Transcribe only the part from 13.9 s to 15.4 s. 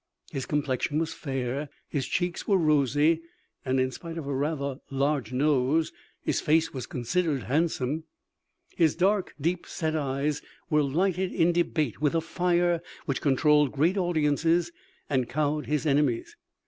audiences and